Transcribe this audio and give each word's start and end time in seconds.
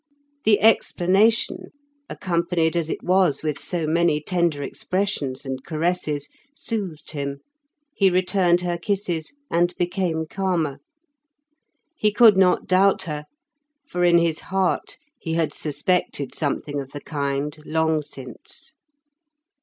The 0.45 0.59
explanation, 0.61 1.65
accompanied 2.09 2.75
as 2.75 2.89
it 2.89 3.03
was 3.03 3.43
with 3.43 3.59
so 3.59 3.85
many 3.85 4.19
tender 4.19 4.63
expressions 4.63 5.45
and 5.45 5.63
caresses, 5.63 6.27
soothed 6.55 7.11
him; 7.11 7.41
he 7.93 8.09
returned 8.09 8.61
her 8.61 8.79
kisses 8.79 9.35
and 9.51 9.75
became 9.77 10.25
calmer. 10.25 10.79
He 11.95 12.11
could 12.11 12.35
not 12.35 12.65
doubt 12.65 13.03
her, 13.03 13.25
for 13.87 14.03
in 14.03 14.17
his 14.17 14.39
heart 14.49 14.97
he 15.19 15.33
had 15.33 15.53
suspected 15.53 16.33
something 16.33 16.79
of 16.81 16.93
the 16.93 17.01
kind 17.01 17.59
long 17.63 18.01
since. 18.01 18.73